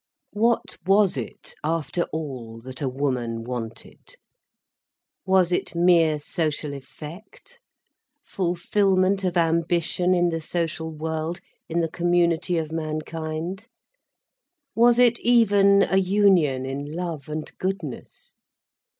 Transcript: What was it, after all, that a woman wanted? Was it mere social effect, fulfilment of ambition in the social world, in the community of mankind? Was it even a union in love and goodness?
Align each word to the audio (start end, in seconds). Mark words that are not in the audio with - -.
What 0.33 0.77
was 0.83 1.15
it, 1.15 1.53
after 1.63 2.05
all, 2.05 2.59
that 2.61 2.81
a 2.81 2.89
woman 2.89 3.43
wanted? 3.43 4.15
Was 5.27 5.51
it 5.51 5.75
mere 5.75 6.17
social 6.17 6.73
effect, 6.73 7.59
fulfilment 8.23 9.23
of 9.23 9.37
ambition 9.37 10.15
in 10.15 10.29
the 10.29 10.41
social 10.41 10.91
world, 10.91 11.39
in 11.69 11.81
the 11.81 11.87
community 11.87 12.57
of 12.57 12.71
mankind? 12.71 13.67
Was 14.73 14.97
it 14.97 15.19
even 15.19 15.83
a 15.83 15.97
union 15.97 16.65
in 16.65 16.91
love 16.95 17.29
and 17.29 17.55
goodness? 17.59 18.35